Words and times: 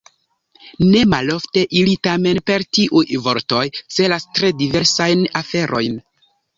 Nemalofte 0.93 1.65
ili 1.83 1.93
tamen 2.09 2.41
per 2.49 2.67
tiuj 2.79 3.05
vortoj 3.29 3.63
celas 3.85 4.29
tre 4.35 4.55
diversajn 4.67 5.27
aferojn. 5.45 6.07